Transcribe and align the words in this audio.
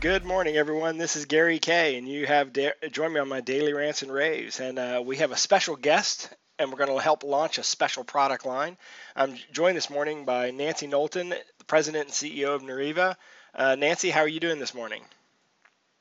Good 0.00 0.24
morning, 0.24 0.56
everyone. 0.56 0.96
This 0.96 1.14
is 1.14 1.26
Gary 1.26 1.58
Kayye, 1.58 1.98
and 1.98 2.08
you 2.08 2.24
have 2.24 2.54
da- 2.54 2.72
joined 2.90 3.12
me 3.12 3.20
on 3.20 3.28
my 3.28 3.42
daily 3.42 3.74
rants 3.74 4.00
and 4.00 4.10
raves. 4.10 4.58
And 4.58 4.78
uh, 4.78 5.02
we 5.04 5.18
have 5.18 5.30
a 5.30 5.36
special 5.36 5.76
guest, 5.76 6.34
and 6.58 6.70
we're 6.70 6.78
going 6.78 6.88
to 6.88 7.02
help 7.02 7.22
launch 7.22 7.58
a 7.58 7.62
special 7.62 8.02
product 8.02 8.46
line. 8.46 8.78
I'm 9.14 9.36
joined 9.52 9.76
this 9.76 9.90
morning 9.90 10.24
by 10.24 10.52
Nancy 10.52 10.86
Knowlton, 10.86 11.28
the 11.28 11.64
president 11.66 12.06
and 12.06 12.14
CEO 12.14 12.54
of 12.54 12.62
Nureva. 12.62 13.14
Uh, 13.54 13.74
Nancy, 13.74 14.08
how 14.08 14.20
are 14.20 14.28
you 14.28 14.40
doing 14.40 14.58
this 14.58 14.72
morning? 14.72 15.02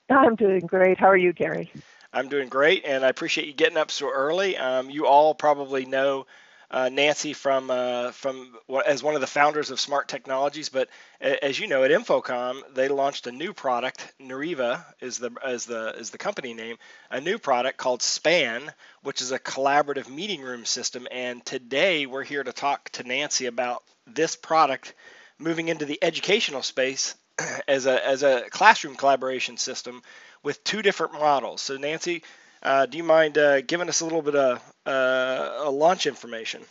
I'm 0.09 0.37
doing 0.37 0.61
great. 0.65 0.97
How 0.97 1.09
are 1.09 1.17
you, 1.17 1.33
Gary? 1.33 1.69
I'm 2.13 2.29
doing 2.29 2.47
great, 2.47 2.85
and 2.85 3.03
I 3.03 3.09
appreciate 3.09 3.47
you 3.47 3.53
getting 3.53 3.77
up 3.77 3.91
so 3.91 4.09
early. 4.09 4.55
Um, 4.55 4.89
you 4.89 5.07
all 5.07 5.35
probably 5.35 5.85
know 5.85 6.25
uh, 6.71 6.89
Nancy 6.89 7.33
from 7.33 7.71
uh, 7.71 8.11
from 8.11 8.55
as 8.85 9.01
one 9.01 9.15
of 9.15 9.21
the 9.21 9.27
founders 9.27 9.71
of 9.71 9.79
Smart 9.79 10.07
Technologies. 10.07 10.69
But 10.69 10.89
as 11.19 11.59
you 11.59 11.67
know, 11.67 11.83
at 11.83 11.91
InfoComm, 11.91 12.61
they 12.73 12.87
launched 12.87 13.27
a 13.27 13.31
new 13.31 13.53
product. 13.53 14.13
Nureva 14.21 14.83
is 14.99 15.17
the 15.17 15.31
is 15.45 15.65
the 15.65 15.95
is 15.97 16.11
the 16.11 16.17
company 16.17 16.53
name. 16.53 16.77
A 17.09 17.21
new 17.21 17.39
product 17.39 17.77
called 17.77 18.01
Span, 18.01 18.71
which 19.01 19.21
is 19.21 19.31
a 19.31 19.39
collaborative 19.39 20.09
meeting 20.09 20.41
room 20.41 20.65
system. 20.65 21.07
And 21.11 21.43
today 21.45 22.05
we're 22.05 22.23
here 22.23 22.43
to 22.43 22.53
talk 22.53 22.89
to 22.91 23.03
Nancy 23.03 23.47
about 23.47 23.83
this 24.05 24.35
product 24.35 24.93
moving 25.39 25.69
into 25.69 25.85
the 25.85 25.99
educational 26.03 26.61
space 26.61 27.15
as 27.67 27.87
a 27.87 28.05
as 28.07 28.23
a 28.23 28.43
classroom 28.49 28.95
collaboration 28.95 29.57
system 29.57 30.01
with 30.43 30.63
two 30.63 30.81
different 30.81 31.13
models. 31.13 31.61
So 31.61 31.77
Nancy, 31.77 32.23
uh, 32.61 32.85
do 32.85 32.97
you 32.97 33.03
mind 33.03 33.37
uh, 33.37 33.61
giving 33.61 33.89
us 33.89 34.01
a 34.01 34.05
little 34.05 34.21
bit 34.21 34.35
of 34.35 34.61
uh, 34.89 35.69
launch 35.71 36.05
information? 36.05 36.61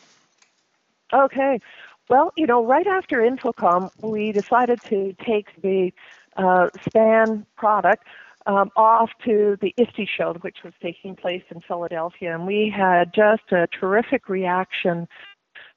Okay. 1.12 1.60
Well, 2.08 2.32
you 2.36 2.46
know, 2.46 2.64
right 2.64 2.86
after 2.86 3.18
InfoComm, 3.18 3.90
we 4.02 4.32
decided 4.32 4.80
to 4.84 5.14
take 5.24 5.46
the 5.62 5.92
uh, 6.36 6.68
SPAN 6.88 7.46
product 7.56 8.04
um, 8.46 8.70
off 8.76 9.10
to 9.24 9.58
the 9.60 9.74
ISTE 9.76 10.08
show, 10.08 10.32
which 10.40 10.58
was 10.64 10.72
taking 10.82 11.14
place 11.14 11.42
in 11.50 11.60
Philadelphia, 11.60 12.34
and 12.34 12.46
we 12.46 12.72
had 12.74 13.12
just 13.14 13.52
a 13.52 13.66
terrific 13.78 14.28
reaction 14.28 15.06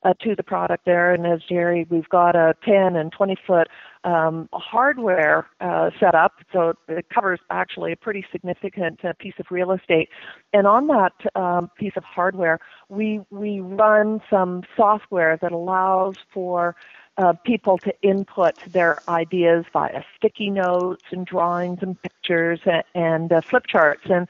uh, 0.04 0.14
to 0.22 0.36
the 0.36 0.44
product 0.44 0.86
there. 0.86 1.14
And 1.14 1.26
as 1.26 1.42
Jerry, 1.48 1.86
we've 1.90 2.10
got 2.10 2.36
a 2.36 2.56
10 2.66 2.96
and 2.96 3.12
20 3.12 3.36
foot 3.46 3.68
um, 4.04 4.50
hardware 4.54 5.48
uh, 5.60 5.92
set 6.00 6.16
up, 6.16 6.34
so 6.52 6.74
it 6.88 7.10
covers 7.10 7.40
actually 7.52 7.92
a 7.92 7.96
pretty 7.96 8.26
significant 8.32 9.04
uh, 9.06 9.14
piece 9.20 9.36
of 9.40 9.46
real 9.52 9.72
estate. 9.72 10.10
And 10.54 10.66
on 10.66 10.88
that 10.88 11.14
um, 11.36 11.70
piece 11.78 11.94
of 11.96 12.04
hardware, 12.04 12.60
we 12.90 13.22
we 13.30 13.60
run 13.60 14.22
some 14.30 14.64
software 14.76 15.38
that 15.38 15.52
allows 15.52 16.16
for 16.34 16.76
uh, 17.18 17.34
people 17.46 17.78
to 17.80 17.94
input 18.02 18.56
their 18.68 19.00
ideas 19.08 19.66
via 19.72 20.02
sticky 20.18 20.50
notes 20.50 21.04
and 21.12 21.28
drawings 21.28 21.80
and 21.82 22.02
pictures 22.02 22.60
and, 22.66 22.84
and 22.96 23.32
uh, 23.32 23.42
flip 23.42 23.68
charts 23.68 24.04
and 24.06 24.28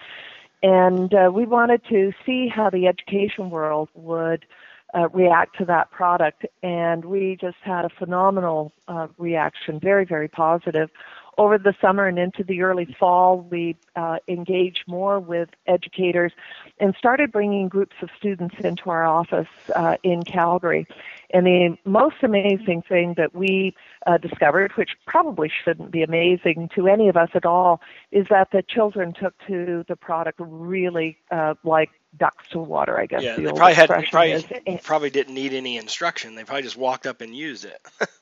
and 0.64 1.14
uh, 1.14 1.32
we 1.34 1.46
wanted 1.46 1.82
to 1.90 2.12
see 2.24 2.48
how 2.48 2.70
the 2.70 2.86
education 2.88 3.50
world 3.50 3.90
would 3.96 4.46
uh, 4.94 5.10
react 5.10 5.58
to 5.58 5.66
that 5.66 5.92
product. 5.92 6.46
And 6.64 7.04
we 7.06 7.38
just 7.40 7.58
had 7.64 7.86
a 7.86 7.90
phenomenal 7.98 8.72
uh, 8.88 9.08
reaction, 9.18 9.80
very, 9.80 10.06
very 10.06 10.28
positive. 10.28 10.90
Over 11.38 11.58
the 11.58 11.74
summer 11.82 12.08
and 12.08 12.20
into 12.20 12.44
the 12.44 12.62
early 12.62 12.86
fall, 13.00 13.40
we 13.40 13.76
uh, 13.96 14.18
engaged 14.28 14.84
more 14.88 15.20
with 15.20 15.50
educators 15.66 16.34
and 16.80 16.94
started 16.96 17.32
bringing 17.32 17.68
groups 17.68 17.96
of 18.02 18.10
students 18.18 18.56
into 18.64 18.90
our 18.90 19.06
office 19.06 19.48
uh, 19.76 19.98
in 20.04 20.24
Calgary. 20.24 20.88
And 21.34 21.46
the 21.46 21.78
most 21.86 22.18
amazing 22.24 22.82
thing 22.82 23.14
that 23.16 23.34
we 23.34 23.76
uh, 24.06 24.18
discovered, 24.18 24.72
which 24.74 24.92
probably 25.06 25.50
shouldn't 25.64 25.92
be 25.92 26.04
amazing 26.04 26.70
to 26.76 26.88
any 26.88 27.08
of 27.08 27.16
us 27.16 27.30
at 27.34 27.46
all, 27.46 27.82
is 28.12 28.28
that 28.30 28.50
the 28.52 28.62
children 28.62 29.14
took 29.14 29.34
to 29.48 29.86
the 29.88 29.96
product 29.96 30.40
really 30.40 31.18
uh, 31.32 31.56
like 31.64 31.90
ducks 32.18 32.46
to 32.52 32.60
water, 32.60 33.00
I 33.00 33.06
guess. 33.06 33.24
Yeah, 33.24 33.36
the 33.36 33.44
they 33.44 33.52
probably 33.52 33.74
had 33.74 33.90
probably, 33.90 34.32
is. 34.32 34.46
probably 34.84 35.10
didn't 35.10 35.34
need 35.34 35.54
any 35.54 35.78
instruction. 35.78 36.36
They 36.36 36.44
probably 36.44 36.64
just 36.64 36.78
walked 36.78 37.08
up 37.08 37.22
and 37.22 37.36
used 37.36 37.66
it. 37.66 37.80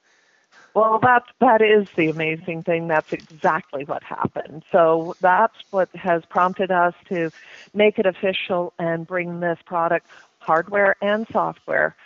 well, 0.79 0.97
that 0.99 1.23
that 1.39 1.61
is 1.61 1.89
the 1.97 2.09
amazing 2.09 2.63
thing. 2.63 2.87
That's 2.87 3.11
exactly 3.11 3.83
what 3.83 4.01
happened. 4.01 4.63
So 4.71 5.13
that's 5.19 5.55
what 5.71 5.93
has 5.93 6.23
prompted 6.29 6.71
us 6.71 6.93
to 7.09 7.31
make 7.73 7.99
it 7.99 8.05
official 8.05 8.71
and 8.79 9.05
bring 9.05 9.41
this 9.41 9.59
product, 9.65 10.07
hardware 10.37 10.95
and 11.01 11.27
software, 11.33 11.97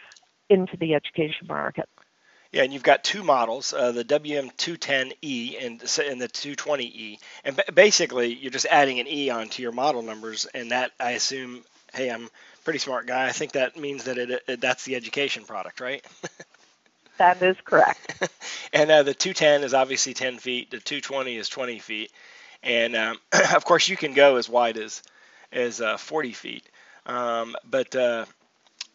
into 0.50 0.76
the 0.78 0.96
education 0.96 1.46
market. 1.48 1.88
Yeah, 2.52 2.64
and 2.64 2.74
you've 2.74 2.82
got 2.82 3.04
two 3.04 3.24
models, 3.24 3.74
uh, 3.74 3.92
the 3.92 4.04
WM210E 4.04 5.64
and, 5.64 5.82
and 5.82 6.22
the 6.22 6.28
220E. 6.28 7.18
And 7.44 7.62
basically, 7.76 8.34
you're 8.34 8.52
just 8.52 8.68
adding 8.68 9.00
an 9.00 9.08
E 9.08 9.30
onto 9.30 9.62
your 9.62 9.72
model 9.72 10.02
numbers, 10.02 10.48
and 10.54 10.72
that, 10.72 10.92
I 11.00 11.12
assume, 11.12 11.64
hey, 11.94 12.10
I'm 12.10 12.26
a 12.26 12.64
pretty 12.64 12.80
smart 12.80 13.06
guy. 13.06 13.28
I 13.28 13.32
think 13.34 13.52
that 13.52 13.78
means 13.78 14.06
that 14.06 14.18
it, 14.18 14.44
it 14.48 14.62
that's 14.62 14.84
the 14.86 14.96
education 14.96 15.46
product, 15.46 15.80
right? 15.80 16.04
that 17.18 17.42
is 17.42 17.58
correct. 17.64 18.30
and 18.74 18.90
uh, 18.90 19.04
the 19.04 19.14
210 19.14 19.64
is 19.64 19.74
obviously 19.74 20.14
10 20.14 20.38
feet. 20.40 20.72
The 20.72 20.80
220 20.80 21.38
is 21.38 21.50
20 21.50 21.80
feet, 21.80 22.12
and 22.62 22.96
um, 22.96 23.20
of 23.54 23.66
course 23.66 23.88
you 23.88 23.98
can 23.98 24.14
go 24.14 24.38
as 24.38 24.50
wide 24.50 24.78
as 24.78 25.02
as 25.52 25.82
uh, 25.82 25.98
40 25.98 26.32
feet. 26.34 26.70
Um, 27.06 27.56
but 27.70 27.96
uh, 27.96 28.26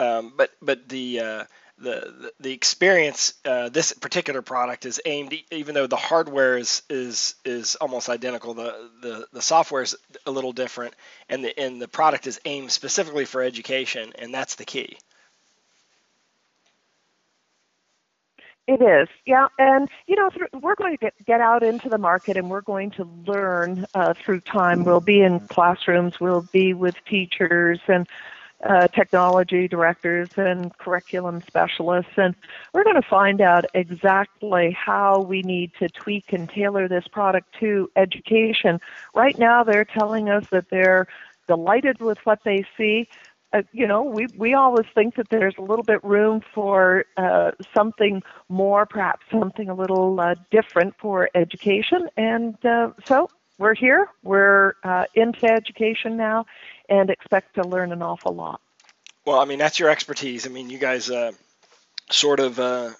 um, 0.01 0.33
but 0.37 0.51
but 0.62 0.89
the 0.89 1.21
uh, 1.21 1.45
the, 1.81 2.33
the 2.41 2.53
experience 2.53 3.34
uh, 3.45 3.69
this 3.69 3.93
particular 3.93 4.43
product 4.43 4.85
is 4.85 5.00
aimed 5.05 5.35
even 5.50 5.75
though 5.75 5.87
the 5.87 5.97
hardware 5.97 6.56
is 6.56 6.83
is 6.91 7.35
is 7.45 7.77
almost 7.77 8.09
identical 8.09 8.55
the 8.55 8.91
the, 9.00 9.27
the 9.33 9.43
software 9.43 9.83
is 9.83 9.97
a 10.27 10.31
little 10.31 10.53
different 10.53 10.95
and 11.29 11.45
the 11.45 11.59
and 11.59 11.81
the 11.81 11.89
product 11.89 12.27
is 12.27 12.41
aimed 12.45 12.73
specifically 12.73 13.25
for 13.25 13.43
education 13.43 14.12
and 14.19 14.35
that's 14.35 14.56
the 14.56 14.65
key 14.65 14.99
It 18.69 18.83
is, 18.83 19.09
yeah, 19.25 19.49
and 19.59 19.89
you 20.06 20.15
know 20.15 20.29
we're 20.61 20.75
going 20.75 20.93
to 20.93 20.99
get 20.99 21.15
get 21.25 21.41
out 21.41 21.62
into 21.62 21.89
the 21.89 21.97
market 21.97 22.37
and 22.37 22.51
we're 22.51 22.61
going 22.61 22.91
to 22.93 23.09
learn 23.27 23.87
uh, 23.95 24.12
through 24.12 24.43
time. 24.43 24.84
We'll 24.84 25.01
be 25.01 25.23
in 25.23 25.41
classrooms, 25.49 26.21
we'll 26.21 26.47
be 26.53 26.75
with 26.75 26.95
teachers, 27.09 27.81
and 27.89 28.06
uh, 28.62 28.89
technology 28.89 29.69
directors 29.69 30.29
and 30.37 30.77
curriculum 30.77 31.43
specialists, 31.47 32.12
and 32.19 32.34
we're 32.75 32.84
going 32.84 33.01
to 33.01 33.09
find 33.09 33.41
out 33.41 33.65
exactly 33.73 34.77
how 34.79 35.23
we 35.23 35.41
need 35.41 35.73
to 35.79 35.89
tweak 35.89 36.31
and 36.35 36.47
tailor 36.50 36.89
this 36.89 37.09
product 37.09 37.49
to 37.61 37.91
education. 37.97 38.83
Right 39.15 39.39
now, 39.39 39.65
they're 39.65 39.87
telling 39.87 40.29
us 40.29 40.45
that 40.50 40.69
they're 40.69 41.06
delighted 41.47 42.00
with 42.00 42.19
what 42.25 42.41
they 42.45 42.67
see. 42.77 43.09
Uh, 43.53 43.62
you 43.72 43.86
know, 43.86 44.03
we 44.03 44.26
we 44.36 44.53
always 44.53 44.84
think 44.94 45.14
that 45.16 45.31
there's 45.31 45.54
a 45.56 45.62
little 45.62 45.82
bit 45.82 46.04
room 46.04 46.42
for 46.54 47.06
uh, 47.16 47.53
something 47.75 48.22
more, 48.50 48.84
perhaps 48.84 49.25
something 49.31 49.70
a 49.70 49.75
little 49.75 50.20
uh, 50.20 50.34
different 50.50 50.94
for 50.98 51.31
education, 51.34 52.10
and 52.19 52.62
uh, 52.66 52.91
so 53.06 53.31
we're 53.56 53.75
here. 53.75 54.06
We're 54.22 54.75
uh, 54.84 55.04
into 55.14 55.50
education 55.50 56.19
now, 56.19 56.44
and 56.91 57.08
expect 57.08 57.54
to 57.54 57.62
learn 57.62 57.91
an 57.91 58.03
awful 58.03 58.34
lot. 58.34 58.60
Well, 59.25 59.41
I 59.41 59.47
mean, 59.47 59.58
that's 59.58 59.78
your 59.78 59.88
expertise. 59.88 60.47
I 60.47 60.50
mean, 60.50 60.69
you 60.69 60.78
guys 60.78 61.10
uh, 61.10 61.32
sort 62.10 62.41
of, 62.41 62.58
um, 62.60 62.94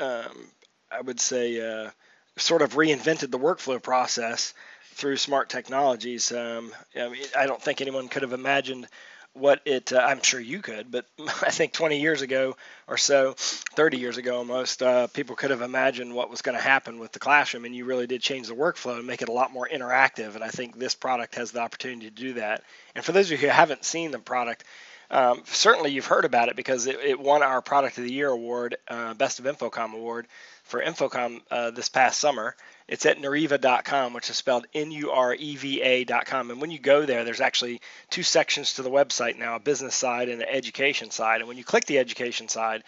I 0.00 1.00
would 1.00 1.20
say, 1.20 1.90
sort 2.36 2.62
of 2.62 2.74
reinvented 2.74 3.30
the 3.30 3.38
workflow 3.38 3.80
process 3.80 4.52
through 4.94 5.16
smart 5.16 5.48
technologies. 5.48 6.32
Um, 6.32 6.72
I, 6.94 7.08
mean, 7.08 7.22
I 7.36 7.46
don't 7.46 7.60
think 7.60 7.80
anyone 7.80 8.08
could 8.08 8.22
have 8.22 8.32
imagined 8.32 8.86
what 9.34 9.60
it 9.64 9.92
uh, 9.92 9.98
i'm 9.98 10.22
sure 10.22 10.40
you 10.40 10.60
could 10.60 10.90
but 10.90 11.06
i 11.42 11.50
think 11.50 11.72
20 11.72 12.00
years 12.00 12.22
ago 12.22 12.56
or 12.86 12.98
so 12.98 13.34
30 13.36 13.98
years 13.98 14.18
ago 14.18 14.36
almost 14.36 14.82
uh, 14.82 15.06
people 15.08 15.36
could 15.36 15.50
have 15.50 15.62
imagined 15.62 16.14
what 16.14 16.30
was 16.30 16.42
going 16.42 16.56
to 16.56 16.62
happen 16.62 16.98
with 16.98 17.12
the 17.12 17.18
classroom 17.18 17.64
and 17.64 17.74
you 17.74 17.84
really 17.84 18.06
did 18.06 18.20
change 18.20 18.48
the 18.48 18.54
workflow 18.54 18.98
and 18.98 19.06
make 19.06 19.22
it 19.22 19.28
a 19.28 19.32
lot 19.32 19.52
more 19.52 19.68
interactive 19.72 20.34
and 20.34 20.44
i 20.44 20.48
think 20.48 20.78
this 20.78 20.94
product 20.94 21.34
has 21.34 21.52
the 21.52 21.60
opportunity 21.60 22.08
to 22.08 22.14
do 22.14 22.34
that. 22.34 22.62
And 22.94 23.04
for 23.04 23.12
those 23.12 23.30
of 23.30 23.32
you 23.32 23.46
who 23.46 23.52
haven't 23.52 23.84
seen 23.84 24.10
the 24.10 24.18
product 24.18 24.64
um, 25.12 25.42
certainly 25.44 25.92
you've 25.92 26.06
heard 26.06 26.24
about 26.24 26.48
it 26.48 26.56
because 26.56 26.86
it, 26.86 26.98
it, 27.00 27.20
won 27.20 27.42
our 27.42 27.62
product 27.62 27.98
of 27.98 28.04
the 28.04 28.12
year 28.12 28.28
award 28.28 28.76
uh, 28.88 29.14
best 29.14 29.38
of 29.38 29.44
InfoComm 29.44 29.94
award 29.94 30.26
for 30.64 30.82
InfoComm 30.82 31.40
uh, 31.50 31.70
this 31.70 31.88
past 31.88 32.18
summer 32.18 32.56
it's 32.88 33.06
at 33.06 33.18
Nureva.com, 33.18 34.12
which 34.12 34.28
is 34.28 34.36
spelled 34.36 34.66
N-U-R-E-V-A.com. 34.74 36.50
And 36.50 36.60
when 36.60 36.70
you 36.70 36.78
go 36.78 37.06
there, 37.06 37.24
there's 37.24 37.40
actually 37.40 37.80
two 38.10 38.22
sections 38.22 38.74
to 38.74 38.82
the 38.82 38.90
website 38.90 39.38
now: 39.38 39.56
a 39.56 39.60
business 39.60 39.94
side 39.94 40.28
and 40.28 40.42
an 40.42 40.48
education 40.48 41.10
side. 41.10 41.40
And 41.40 41.48
when 41.48 41.56
you 41.56 41.64
click 41.64 41.86
the 41.86 41.98
education 41.98 42.48
side, 42.48 42.82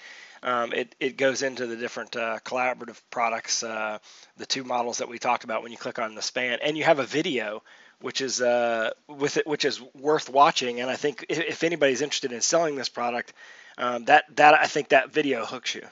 um, 0.45 0.73
it, 0.75 0.95
it 1.01 1.17
goes 1.17 1.43
into 1.43 1.67
the 1.67 1.77
different 1.77 2.15
uh, 2.15 2.39
collaborative 2.45 3.01
products, 3.11 3.63
uh, 3.63 3.99
the 4.37 4.45
two 4.45 4.63
models 4.63 4.99
that 4.99 5.09
we 5.09 5.19
talked 5.19 5.45
about 5.45 5.63
when 5.63 5.73
you 5.73 5.79
click 5.79 5.99
on 5.99 6.15
the 6.15 6.23
span, 6.23 6.59
and 6.63 6.77
you 6.77 6.85
have 6.85 6.99
a 6.99 7.07
video 7.07 7.63
which 8.01 8.21
is 8.21 8.43
uh, 8.43 8.91
with 9.09 9.39
it, 9.39 9.47
which 9.47 9.65
is 9.65 9.81
worth 9.95 10.29
watching. 10.29 10.81
And 10.81 10.91
I 10.91 10.97
think 10.97 11.25
if, 11.31 11.39
if 11.39 11.65
anybody's 11.65 12.03
interested 12.03 12.33
in 12.33 12.43
selling 12.43 12.77
this 12.77 12.91
product, 12.91 13.33
um, 13.79 14.05
that 14.05 14.25
that 14.37 14.55
I 14.55 14.67
think 14.67 14.91
that 14.91 15.13
video 15.13 15.47
hooks 15.47 15.75
you. 15.75 15.87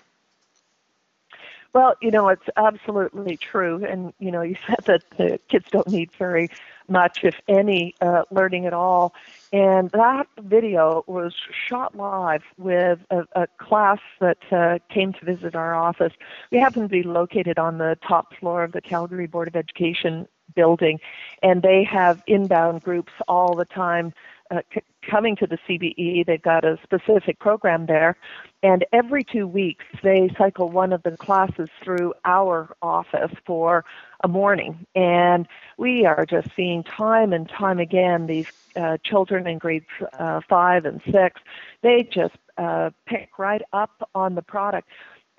Well, 1.74 1.94
you 2.02 2.10
know, 2.10 2.28
it's 2.28 2.46
absolutely 2.56 3.38
true. 3.38 3.84
And, 3.84 4.12
you 4.18 4.30
know, 4.30 4.42
you 4.42 4.56
said 4.66 4.80
that 4.86 5.02
the 5.16 5.38
kids 5.48 5.66
don't 5.70 5.88
need 5.88 6.10
very 6.18 6.50
much, 6.88 7.20
if 7.22 7.34
any, 7.48 7.94
uh, 8.00 8.22
learning 8.30 8.66
at 8.66 8.74
all. 8.74 9.14
And 9.52 9.90
that 9.92 10.26
video 10.40 11.04
was 11.06 11.34
shot 11.68 11.94
live 11.96 12.42
with 12.58 12.98
a, 13.10 13.22
a 13.34 13.46
class 13.58 13.98
that 14.20 14.38
uh, 14.50 14.78
came 14.92 15.12
to 15.14 15.24
visit 15.24 15.54
our 15.54 15.74
office. 15.74 16.12
We 16.50 16.58
happen 16.58 16.82
to 16.82 16.88
be 16.88 17.02
located 17.02 17.58
on 17.58 17.78
the 17.78 17.96
top 18.06 18.34
floor 18.38 18.64
of 18.64 18.72
the 18.72 18.80
Calgary 18.82 19.26
Board 19.26 19.48
of 19.48 19.56
Education 19.56 20.26
building, 20.54 20.98
and 21.42 21.62
they 21.62 21.84
have 21.90 22.20
inbound 22.26 22.82
groups 22.82 23.12
all 23.28 23.54
the 23.56 23.64
time 23.64 24.12
uh, 24.50 24.60
c- 24.74 24.80
coming 25.08 25.36
to 25.36 25.46
the 25.46 25.58
CBE. 25.68 26.26
They've 26.26 26.40
got 26.40 26.64
a 26.64 26.78
specific 26.82 27.38
program 27.38 27.86
there, 27.86 28.16
and 28.62 28.84
every 28.92 29.24
two 29.24 29.46
weeks 29.46 29.84
they 30.02 30.30
cycle 30.38 30.68
one 30.68 30.92
of 30.92 31.02
the 31.02 31.16
classes 31.16 31.68
through 31.82 32.14
our 32.24 32.74
office 32.82 33.32
for 33.46 33.84
a 34.24 34.28
morning. 34.28 34.86
And 34.94 35.46
we 35.76 36.06
are 36.06 36.24
just 36.26 36.48
seeing 36.54 36.84
time 36.84 37.32
and 37.32 37.48
time 37.48 37.78
again 37.78 38.26
these 38.26 38.46
uh, 38.76 38.98
children 39.04 39.46
in 39.46 39.58
grades 39.58 39.86
uh, 40.18 40.40
five 40.48 40.84
and 40.84 41.00
six, 41.10 41.40
they 41.82 42.02
just 42.02 42.36
uh, 42.58 42.90
pick 43.06 43.38
right 43.38 43.62
up 43.72 44.08
on 44.14 44.34
the 44.34 44.42
product. 44.42 44.88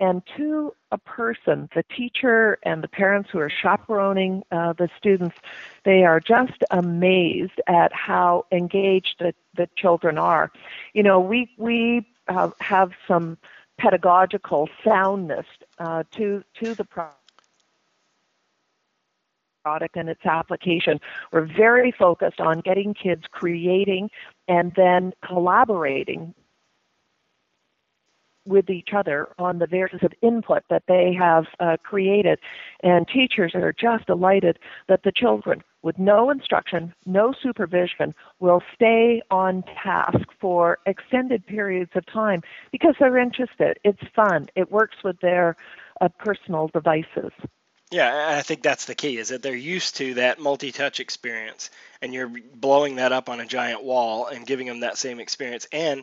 And 0.00 0.22
to 0.36 0.74
a 0.90 0.98
person, 0.98 1.68
the 1.74 1.84
teacher 1.84 2.58
and 2.64 2.82
the 2.82 2.88
parents 2.88 3.30
who 3.30 3.38
are 3.38 3.50
chaperoning 3.50 4.42
uh, 4.50 4.72
the 4.72 4.88
students, 4.98 5.36
they 5.84 6.04
are 6.04 6.18
just 6.18 6.64
amazed 6.70 7.60
at 7.68 7.92
how 7.92 8.46
engaged 8.50 9.16
the, 9.20 9.34
the 9.56 9.68
children 9.76 10.18
are. 10.18 10.50
You 10.94 11.04
know, 11.04 11.20
we 11.20 11.48
we 11.56 12.06
uh, 12.26 12.50
have 12.60 12.90
some 13.06 13.38
pedagogical 13.78 14.68
soundness 14.84 15.46
uh, 15.78 16.02
to 16.12 16.42
to 16.60 16.74
the 16.74 16.84
product 16.84 17.18
product 19.64 19.96
and 19.96 20.10
its 20.10 20.24
application. 20.26 21.00
We're 21.32 21.46
very 21.46 21.90
focused 21.90 22.38
on 22.38 22.60
getting 22.60 22.92
kids 22.92 23.22
creating 23.30 24.10
and 24.46 24.72
then 24.76 25.14
collaborating 25.26 26.34
with 28.46 28.70
each 28.70 28.90
other 28.94 29.28
on 29.38 29.58
the 29.58 29.66
various 29.66 30.02
of 30.02 30.12
input 30.22 30.62
that 30.70 30.84
they 30.88 31.14
have 31.18 31.46
uh, 31.60 31.76
created. 31.82 32.38
And 32.82 33.06
teachers 33.08 33.54
are 33.54 33.72
just 33.72 34.06
delighted 34.06 34.58
that 34.88 35.02
the 35.02 35.12
children, 35.12 35.62
with 35.82 35.98
no 35.98 36.30
instruction, 36.30 36.94
no 37.06 37.32
supervision, 37.42 38.14
will 38.40 38.62
stay 38.74 39.22
on 39.30 39.62
task 39.82 40.28
for 40.40 40.78
extended 40.86 41.46
periods 41.46 41.92
of 41.94 42.04
time 42.06 42.42
because 42.72 42.94
they're 42.98 43.18
interested. 43.18 43.78
It's 43.84 44.02
fun. 44.14 44.48
It 44.54 44.70
works 44.70 44.96
with 45.02 45.20
their 45.20 45.56
uh, 46.00 46.08
personal 46.18 46.68
devices. 46.68 47.32
Yeah, 47.90 48.34
I 48.36 48.42
think 48.42 48.62
that's 48.62 48.86
the 48.86 48.94
key 48.94 49.18
is 49.18 49.28
that 49.28 49.42
they're 49.42 49.54
used 49.54 49.96
to 49.96 50.14
that 50.14 50.40
multi-touch 50.40 50.98
experience, 50.98 51.70
and 52.02 52.12
you're 52.12 52.32
blowing 52.54 52.96
that 52.96 53.12
up 53.12 53.28
on 53.28 53.40
a 53.40 53.46
giant 53.46 53.84
wall 53.84 54.26
and 54.26 54.46
giving 54.46 54.66
them 54.66 54.80
that 54.80 54.98
same 54.98 55.20
experience. 55.20 55.68
And 55.70 56.02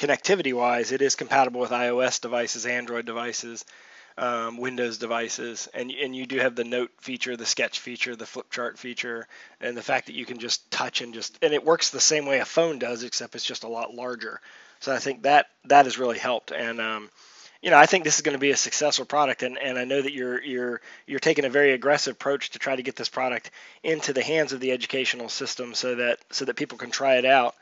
connectivity-wise, 0.00 0.92
it 0.92 1.02
is 1.02 1.14
compatible 1.14 1.60
with 1.60 1.70
iOS 1.70 2.20
devices, 2.20 2.64
Android 2.64 3.04
devices, 3.04 3.64
um, 4.16 4.56
Windows 4.56 4.98
devices, 4.98 5.68
and 5.72 5.90
and 5.90 6.16
you 6.16 6.26
do 6.26 6.38
have 6.38 6.54
the 6.54 6.64
Note 6.64 6.90
feature, 7.00 7.36
the 7.36 7.46
Sketch 7.46 7.78
feature, 7.78 8.16
the 8.16 8.26
flip 8.26 8.50
chart 8.50 8.78
feature, 8.78 9.28
and 9.60 9.76
the 9.76 9.82
fact 9.82 10.06
that 10.06 10.14
you 10.14 10.26
can 10.26 10.38
just 10.38 10.70
touch 10.70 11.00
and 11.00 11.14
just 11.14 11.38
and 11.42 11.54
it 11.54 11.64
works 11.64 11.90
the 11.90 12.00
same 12.00 12.26
way 12.26 12.40
a 12.40 12.44
phone 12.44 12.78
does, 12.78 13.02
except 13.02 13.34
it's 13.34 13.44
just 13.44 13.64
a 13.64 13.68
lot 13.68 13.94
larger. 13.94 14.40
So 14.80 14.92
I 14.92 14.98
think 14.98 15.22
that 15.22 15.46
that 15.66 15.84
has 15.84 15.98
really 15.98 16.18
helped, 16.18 16.50
and 16.50 16.80
um, 16.80 17.10
you 17.62 17.70
know, 17.70 17.78
I 17.78 17.86
think 17.86 18.04
this 18.04 18.16
is 18.16 18.22
going 18.22 18.34
to 18.34 18.40
be 18.40 18.50
a 18.50 18.56
successful 18.56 19.04
product, 19.04 19.42
and, 19.42 19.58
and 19.58 19.78
I 19.78 19.84
know 19.84 20.00
that 20.00 20.12
you're 20.12 20.42
you're 20.42 20.80
you're 21.06 21.20
taking 21.20 21.44
a 21.44 21.50
very 21.50 21.72
aggressive 21.72 22.14
approach 22.14 22.50
to 22.50 22.58
try 22.58 22.74
to 22.74 22.82
get 22.82 22.96
this 22.96 23.10
product 23.10 23.50
into 23.82 24.12
the 24.12 24.22
hands 24.22 24.52
of 24.52 24.60
the 24.60 24.72
educational 24.72 25.28
system, 25.28 25.74
so 25.74 25.94
that 25.94 26.18
so 26.30 26.46
that 26.46 26.56
people 26.56 26.78
can 26.78 26.90
try 26.90 27.16
it 27.16 27.24
out, 27.24 27.54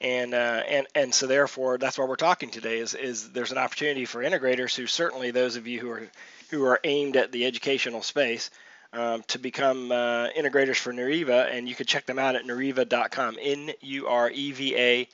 and 0.00 0.34
uh, 0.34 0.62
and 0.68 0.86
and 0.94 1.14
so 1.14 1.26
therefore 1.26 1.78
that's 1.78 1.98
why 1.98 2.04
we're 2.04 2.16
talking 2.16 2.50
today 2.50 2.78
is 2.78 2.94
is 2.94 3.30
there's 3.30 3.52
an 3.52 3.58
opportunity 3.58 4.04
for 4.04 4.22
integrators 4.22 4.74
who 4.74 4.86
certainly 4.86 5.30
those 5.30 5.56
of 5.56 5.66
you 5.66 5.80
who 5.80 5.90
are 5.90 6.02
who 6.50 6.64
are 6.64 6.80
aimed 6.84 7.16
at 7.16 7.32
the 7.32 7.46
educational 7.46 8.02
space. 8.02 8.50
Um, 8.92 9.22
to 9.28 9.38
become 9.38 9.92
uh, 9.92 10.30
integrators 10.30 10.74
for 10.74 10.92
Nureva, 10.92 11.48
and 11.48 11.68
you 11.68 11.76
can 11.76 11.86
check 11.86 12.06
them 12.06 12.18
out 12.18 12.34
at 12.34 12.42
nureva.com, 12.42 13.36
N-U-R-E-V-A 13.40 15.08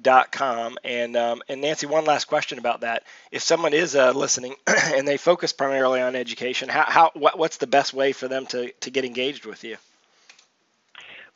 dot 0.00 0.30
com. 0.32 0.78
And 0.84 1.16
um, 1.16 1.42
and 1.48 1.60
Nancy 1.60 1.86
one 1.86 2.04
last 2.04 2.26
question 2.26 2.58
about 2.58 2.82
that. 2.82 3.04
If 3.32 3.42
someone 3.42 3.72
is 3.72 3.96
uh, 3.96 4.12
listening 4.12 4.54
and 4.66 5.06
they 5.06 5.16
focus 5.16 5.52
primarily 5.52 6.00
on 6.00 6.14
education 6.14 6.68
how, 6.68 6.84
how 6.86 7.10
what, 7.14 7.38
what's 7.38 7.56
the 7.56 7.66
best 7.66 7.92
way 7.92 8.12
for 8.12 8.28
them 8.28 8.46
to, 8.46 8.70
to 8.70 8.90
get 8.90 9.04
engaged 9.04 9.46
with 9.46 9.64
you 9.64 9.76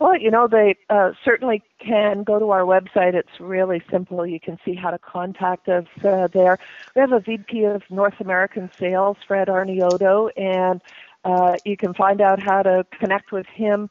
well 0.02 0.16
you 0.16 0.30
know 0.30 0.48
they 0.48 0.76
uh, 0.90 1.12
certainly 1.24 1.62
can 1.78 2.22
go 2.24 2.38
to 2.38 2.50
our 2.50 2.62
website. 2.62 3.14
It's 3.14 3.40
really 3.40 3.82
simple. 3.90 4.26
You 4.26 4.40
can 4.40 4.58
see 4.64 4.74
how 4.74 4.90
to 4.90 4.98
contact 4.98 5.68
us 5.68 5.86
uh, 6.04 6.28
there. 6.32 6.58
We 6.94 7.00
have 7.00 7.12
a 7.12 7.20
VP 7.20 7.64
of 7.64 7.82
North 7.90 8.20
American 8.20 8.70
sales 8.78 9.16
Fred 9.26 9.48
Arnioto 9.48 10.30
and 10.36 10.80
uh, 11.24 11.56
you 11.64 11.76
can 11.76 11.94
find 11.94 12.20
out 12.20 12.42
how 12.42 12.62
to 12.62 12.84
connect 12.98 13.32
with 13.32 13.46
him 13.46 13.88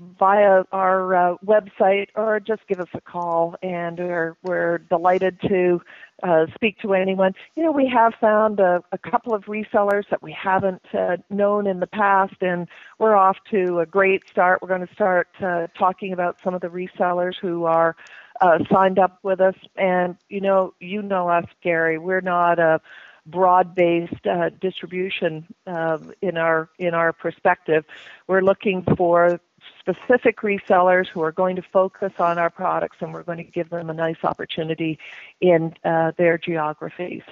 via 0.00 0.64
our 0.72 1.14
uh, 1.14 1.36
website 1.44 2.08
or 2.16 2.40
just 2.40 2.66
give 2.66 2.80
us 2.80 2.88
a 2.94 3.00
call 3.00 3.54
and 3.62 3.98
we're, 3.98 4.36
we're 4.42 4.78
delighted 4.78 5.40
to 5.42 5.80
uh, 6.22 6.46
speak 6.54 6.78
to 6.80 6.94
anyone. 6.94 7.32
You 7.54 7.62
know, 7.62 7.70
we 7.70 7.86
have 7.94 8.14
found 8.20 8.58
a, 8.58 8.82
a 8.90 8.98
couple 8.98 9.34
of 9.34 9.44
resellers 9.44 10.04
that 10.10 10.22
we 10.22 10.32
haven't 10.32 10.82
uh, 10.92 11.18
known 11.30 11.66
in 11.66 11.78
the 11.78 11.86
past 11.86 12.34
and 12.40 12.66
we're 12.98 13.14
off 13.14 13.36
to 13.52 13.80
a 13.80 13.86
great 13.86 14.24
start. 14.30 14.60
We're 14.62 14.68
going 14.68 14.86
to 14.86 14.94
start 14.94 15.28
uh, 15.40 15.68
talking 15.78 16.12
about 16.12 16.38
some 16.42 16.54
of 16.54 16.60
the 16.60 16.68
resellers 16.68 17.34
who 17.40 17.64
are 17.64 17.94
uh, 18.40 18.58
signed 18.70 18.98
up 18.98 19.20
with 19.22 19.40
us 19.40 19.54
and 19.76 20.16
you 20.28 20.40
know, 20.40 20.74
you 20.80 21.02
know 21.02 21.28
us 21.28 21.46
Gary, 21.62 21.98
we're 21.98 22.20
not 22.20 22.58
a 22.58 22.80
broad-based 23.26 24.26
uh, 24.26 24.50
distribution 24.60 25.46
in 25.66 26.36
our 26.36 26.68
in 26.78 26.92
our 26.92 27.12
perspective. 27.12 27.84
We're 28.26 28.42
looking 28.42 28.84
for 28.98 29.40
specific 29.84 30.40
resellers 30.40 31.06
who 31.06 31.22
are 31.22 31.32
going 31.32 31.56
to 31.56 31.62
focus 31.62 32.12
on 32.18 32.38
our 32.38 32.50
products 32.50 32.96
and 33.00 33.12
we're 33.12 33.22
going 33.22 33.38
to 33.38 33.44
give 33.44 33.68
them 33.68 33.90
a 33.90 33.94
nice 33.94 34.22
opportunity 34.22 34.98
in 35.40 35.74
uh, 35.84 36.12
their 36.16 36.38
geographies. 36.38 37.22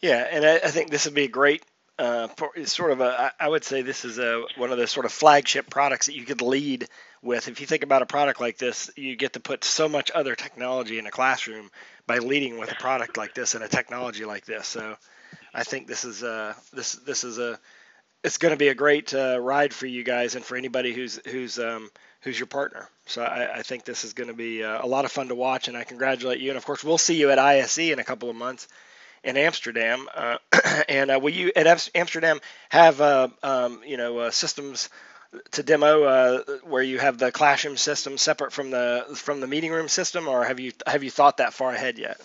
Yeah, 0.00 0.26
and 0.30 0.44
I, 0.44 0.54
I, 0.56 0.70
think 0.70 0.90
this 0.90 1.04
would 1.04 1.14
be 1.14 1.24
a 1.24 1.28
great 1.28 1.64
uh, 1.98 2.28
sort 2.64 2.92
of 2.92 3.00
a, 3.00 3.32
I 3.40 3.48
would 3.48 3.64
say 3.64 3.82
this 3.82 4.04
is 4.04 4.18
a, 4.18 4.44
one 4.56 4.70
of 4.70 4.78
the 4.78 4.86
sort 4.86 5.06
of 5.06 5.12
flagship 5.12 5.68
products 5.68 6.06
that 6.06 6.14
you 6.14 6.24
could 6.24 6.42
lead 6.42 6.88
with. 7.22 7.48
If 7.48 7.60
you 7.60 7.66
think 7.66 7.82
about 7.82 8.02
a 8.02 8.06
product 8.06 8.40
like 8.40 8.58
this, 8.58 8.90
you 8.96 9.16
get 9.16 9.32
to 9.32 9.40
put 9.40 9.64
so 9.64 9.88
much 9.88 10.10
other 10.14 10.36
technology 10.36 10.98
in 10.98 11.06
a 11.06 11.10
classroom 11.10 11.70
by 12.06 12.18
leading 12.18 12.58
with 12.58 12.70
a 12.70 12.76
product 12.76 13.16
like 13.16 13.34
this 13.34 13.54
and 13.54 13.64
a 13.64 13.68
technology 13.68 14.24
like 14.24 14.44
this. 14.44 14.68
So 14.68 14.96
I 15.52 15.64
think 15.64 15.88
this 15.88 16.04
is 16.04 16.22
a, 16.22 16.54
this, 16.72 16.94
this 16.94 17.24
is 17.24 17.38
a, 17.38 17.58
it's 18.24 18.38
going 18.38 18.52
to 18.52 18.58
be 18.58 18.68
a 18.68 18.74
great 18.74 19.14
uh, 19.14 19.38
ride 19.40 19.72
for 19.72 19.86
you 19.86 20.02
guys 20.02 20.34
and 20.34 20.44
for 20.44 20.56
anybody 20.56 20.92
who's 20.92 21.20
who's 21.26 21.58
um, 21.58 21.90
who's 22.22 22.38
your 22.38 22.46
partner. 22.46 22.88
So 23.06 23.22
I, 23.22 23.58
I 23.58 23.62
think 23.62 23.84
this 23.84 24.04
is 24.04 24.12
going 24.12 24.28
to 24.28 24.34
be 24.34 24.64
uh, 24.64 24.84
a 24.84 24.86
lot 24.86 25.04
of 25.04 25.12
fun 25.12 25.28
to 25.28 25.34
watch, 25.34 25.68
and 25.68 25.76
I 25.76 25.84
congratulate 25.84 26.40
you. 26.40 26.50
And 26.50 26.58
of 26.58 26.64
course, 26.64 26.82
we'll 26.82 26.98
see 26.98 27.18
you 27.18 27.30
at 27.30 27.38
ISE 27.38 27.78
in 27.78 27.98
a 27.98 28.04
couple 28.04 28.28
of 28.28 28.36
months 28.36 28.68
in 29.22 29.36
Amsterdam. 29.36 30.08
Uh, 30.14 30.38
and 30.88 31.10
uh, 31.10 31.20
will 31.22 31.32
you 31.32 31.52
at 31.54 31.90
Amsterdam 31.94 32.40
have 32.70 33.00
uh, 33.00 33.28
um, 33.42 33.82
you 33.86 33.96
know 33.96 34.18
uh, 34.18 34.30
systems 34.30 34.88
to 35.52 35.62
demo 35.62 36.42
where 36.64 36.82
you 36.82 36.98
have 36.98 37.18
the 37.18 37.30
classroom 37.30 37.76
system 37.76 38.16
separate 38.18 38.52
from 38.52 38.70
the 38.70 39.04
from 39.14 39.40
the 39.40 39.46
meeting 39.46 39.70
room 39.70 39.88
system, 39.88 40.26
or 40.26 40.44
have 40.44 40.58
you 40.58 40.72
have 40.86 41.04
you 41.04 41.10
thought 41.10 41.36
that 41.36 41.54
far 41.54 41.72
ahead 41.72 41.98
yet? 41.98 42.20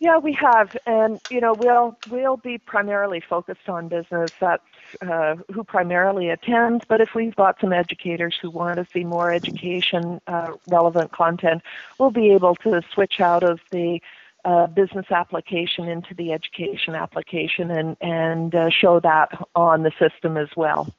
Yeah, 0.00 0.18
we 0.18 0.32
have, 0.34 0.76
and 0.86 1.20
you 1.30 1.40
know, 1.40 1.54
we'll 1.54 1.96
we'll 2.10 2.36
be 2.36 2.58
primarily 2.58 3.20
focused 3.20 3.68
on 3.68 3.88
business. 3.88 4.30
That's 4.38 4.62
uh, 5.02 5.36
who 5.52 5.64
primarily 5.64 6.30
attends. 6.30 6.84
But 6.86 7.00
if 7.00 7.14
we've 7.14 7.34
got 7.36 7.60
some 7.60 7.72
educators 7.72 8.36
who 8.40 8.50
want 8.50 8.76
to 8.76 8.86
see 8.92 9.04
more 9.04 9.32
education 9.32 10.20
uh, 10.26 10.52
relevant 10.68 11.12
content, 11.12 11.62
we'll 11.98 12.10
be 12.10 12.30
able 12.32 12.56
to 12.56 12.82
switch 12.92 13.20
out 13.20 13.42
of 13.42 13.60
the 13.70 14.00
uh, 14.44 14.66
business 14.66 15.06
application 15.10 15.88
into 15.88 16.14
the 16.14 16.32
education 16.32 16.94
application 16.94 17.70
and 17.70 17.96
and 18.00 18.54
uh, 18.54 18.68
show 18.68 19.00
that 19.00 19.30
on 19.54 19.82
the 19.82 19.92
system 19.98 20.36
as 20.36 20.48
well. 20.56 20.92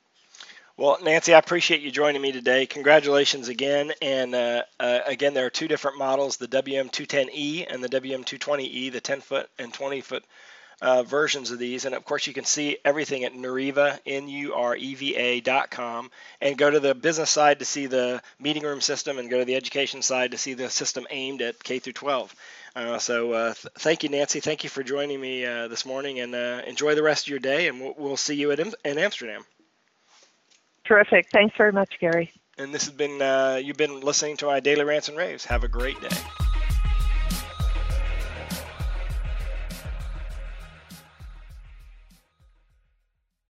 Well, 0.78 0.98
Nancy, 1.02 1.34
I 1.34 1.40
appreciate 1.40 1.82
you 1.82 1.90
joining 1.90 2.22
me 2.22 2.34
today. 2.34 2.66
Congratulations 2.66 3.48
again. 3.48 3.94
And 4.02 4.36
uh, 4.36 4.64
uh, 4.78 5.00
again, 5.06 5.34
there 5.34 5.46
are 5.46 5.50
two 5.50 5.70
different 5.70 5.98
models 5.98 6.36
the 6.36 6.50
WM210E 6.50 7.74
and 7.74 7.82
the 7.82 7.88
WM220E, 7.88 8.92
the 8.92 9.00
10 9.00 9.22
foot 9.22 9.50
and 9.58 9.74
20 9.74 10.02
foot 10.02 10.26
uh, 10.82 11.04
versions 11.04 11.52
of 11.52 11.60
these. 11.60 11.86
And 11.86 11.96
of 11.96 12.06
course, 12.06 12.28
you 12.28 12.34
can 12.34 12.46
see 12.46 12.78
everything 12.84 13.24
at 13.24 13.34
Nureva, 13.34 14.00
N-U-R-E-V-A 14.06 15.42
dot 15.42 15.76
and 16.42 16.58
go 16.58 16.70
to 16.70 16.80
the 16.80 16.96
business 16.96 17.30
side 17.30 17.60
to 17.60 17.66
see 17.66 17.86
the 17.86 18.22
meeting 18.40 18.64
room 18.64 18.82
system, 18.82 19.18
and 19.18 19.30
go 19.30 19.40
to 19.40 19.46
the 19.46 19.56
education 19.56 20.02
side 20.02 20.32
to 20.32 20.38
see 20.38 20.54
the 20.54 20.70
system 20.70 21.06
aimed 21.10 21.42
at 21.42 21.64
K 21.64 21.80
through 21.80 21.94
12. 21.94 22.36
Uh, 22.76 22.98
so 23.00 23.32
uh, 23.32 23.54
th- 23.54 23.74
thank 23.80 24.04
you, 24.04 24.10
Nancy. 24.10 24.40
Thank 24.40 24.64
you 24.64 24.70
for 24.70 24.84
joining 24.84 25.20
me 25.20 25.46
uh, 25.46 25.68
this 25.68 25.86
morning, 25.86 26.20
and 26.20 26.36
uh, 26.36 26.62
enjoy 26.68 26.96
the 26.96 27.04
rest 27.04 27.26
of 27.26 27.30
your 27.30 27.40
day. 27.40 27.68
And 27.68 27.80
we'll, 27.80 27.96
we'll 27.98 28.18
see 28.18 28.36
you 28.36 28.52
at 28.52 28.60
in, 28.60 28.74
in 28.84 28.98
Amsterdam. 28.98 29.46
Terrific. 30.86 31.30
Thanks 31.32 31.56
very 31.58 31.72
much, 31.72 31.96
Gary. 32.00 32.32
And 32.58 32.74
this 32.74 32.86
has 32.86 32.94
been 32.94 33.22
uh, 33.22 33.60
you've 33.62 33.78
been 33.78 34.02
listening 34.02 34.38
to 34.38 34.46
my 34.46 34.60
daily 34.60 34.84
rants 34.84 35.10
and 35.10 35.18
raves. 35.18 35.46
Have 35.46 35.64
a 35.64 35.68
great 35.68 36.00
day. 36.02 36.45